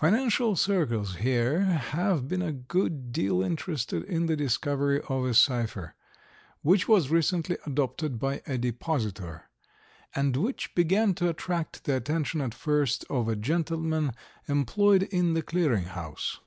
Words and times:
Financial 0.00 0.56
circles 0.56 1.16
here 1.16 1.60
have 1.64 2.28
been 2.28 2.40
a 2.40 2.50
good 2.50 3.12
deal 3.12 3.42
interested 3.42 4.02
in 4.04 4.24
the 4.24 4.36
discovery 4.36 5.02
of 5.10 5.26
a 5.26 5.34
cipher 5.34 5.94
which 6.62 6.88
was 6.88 7.10
recently 7.10 7.58
adopted 7.66 8.18
by 8.18 8.40
a 8.46 8.56
depositor 8.56 9.50
and 10.14 10.34
which 10.38 10.74
began 10.74 11.12
to 11.12 11.28
attract 11.28 11.84
the 11.84 11.94
attention 11.94 12.40
at 12.40 12.54
first 12.54 13.04
of 13.10 13.28
a 13.28 13.36
gentleman 13.36 14.12
employed 14.48 15.02
in 15.02 15.34
the 15.34 15.42
Clearing 15.42 15.84
House. 15.92 16.40